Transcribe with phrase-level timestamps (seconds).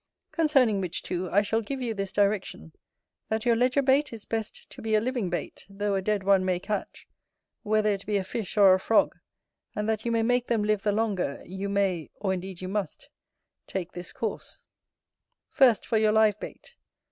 [0.31, 2.73] Concerning which two, I shall give you this direction;
[3.29, 6.43] that your ledger bait is best to be a living bait (though a dead one
[6.43, 7.07] may catch),
[7.61, 9.15] whether it be a fish or a frog:
[9.75, 13.09] and that you may make them live the longer, you may, or indeed you must,
[13.67, 14.63] take this course:
[15.51, 16.77] First, for your LIVE BAIT.